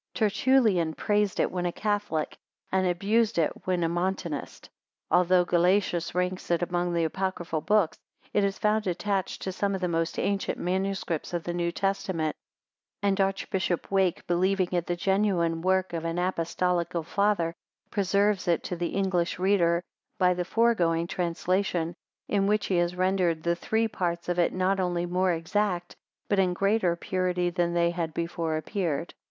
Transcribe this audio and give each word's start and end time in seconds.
Tertullian 0.15 0.95
praised 0.95 1.39
it 1.39 1.51
when 1.51 1.67
a 1.67 1.71
Catholic, 1.71 2.35
and 2.71 2.87
abused 2.87 3.37
it 3.37 3.51
when 3.65 3.83
a 3.83 3.87
Montanist. 3.87 4.67
Although 5.11 5.45
Gelasius 5.45 6.15
ranks 6.15 6.49
it 6.49 6.63
among 6.63 6.91
the 6.93 7.03
apocryphal 7.03 7.61
books, 7.61 7.99
it 8.33 8.43
is 8.43 8.57
found 8.57 8.87
attached 8.87 9.43
to 9.43 9.51
some 9.51 9.75
of 9.75 9.81
the 9.81 9.87
most 9.87 10.17
ancient 10.17 10.57
MSS. 10.57 11.35
of 11.35 11.43
the 11.43 11.53
New 11.53 11.71
Testament; 11.71 12.35
and 13.03 13.21
Archbishop 13.21 13.91
Wake, 13.91 14.25
believing 14.25 14.69
it 14.71 14.87
the 14.87 14.95
genuine 14.95 15.61
work 15.61 15.93
of 15.93 16.03
an 16.03 16.17
apostolical 16.17 17.03
Father, 17.03 17.53
preserves 17.91 18.47
it 18.47 18.63
to 18.63 18.75
the 18.75 18.95
English 18.95 19.37
reader 19.37 19.83
by 20.17 20.33
the 20.33 20.45
foregoing 20.45 21.05
translation, 21.05 21.93
in 22.27 22.47
which 22.47 22.65
he 22.65 22.77
has 22.77 22.95
rendered 22.95 23.43
the 23.43 23.55
three 23.55 23.87
parts 23.87 24.27
of 24.29 24.39
it 24.39 24.51
not 24.51 24.79
only 24.79 25.05
more 25.05 25.31
exact, 25.31 25.95
but 26.27 26.39
in 26.39 26.53
greater 26.55 26.95
purity 26.95 27.51
than 27.51 27.75
they 27.75 27.91
had 27.91 28.15
before 28.15 28.57
appeared. 28.57 29.13